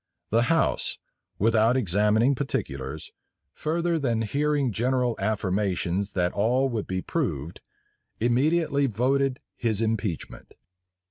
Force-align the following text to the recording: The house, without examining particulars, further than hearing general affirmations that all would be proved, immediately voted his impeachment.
The 0.31 0.41
house, 0.49 0.97
without 1.37 1.77
examining 1.77 2.33
particulars, 2.33 3.11
further 3.53 3.99
than 3.99 4.23
hearing 4.23 4.71
general 4.71 5.15
affirmations 5.19 6.13
that 6.13 6.31
all 6.33 6.69
would 6.69 6.87
be 6.87 7.03
proved, 7.03 7.61
immediately 8.19 8.87
voted 8.87 9.39
his 9.55 9.79
impeachment. 9.79 10.55